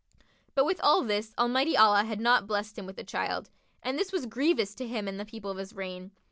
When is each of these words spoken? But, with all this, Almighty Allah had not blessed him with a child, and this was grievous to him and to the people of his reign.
But, 0.55 0.65
with 0.65 0.81
all 0.81 1.03
this, 1.03 1.31
Almighty 1.37 1.77
Allah 1.77 2.05
had 2.05 2.19
not 2.19 2.47
blessed 2.47 2.75
him 2.75 2.87
with 2.87 2.97
a 2.97 3.03
child, 3.03 3.51
and 3.83 3.99
this 3.99 4.11
was 4.11 4.25
grievous 4.25 4.73
to 4.73 4.87
him 4.87 5.07
and 5.07 5.19
to 5.19 5.23
the 5.23 5.29
people 5.29 5.51
of 5.51 5.57
his 5.59 5.73
reign. 5.73 6.09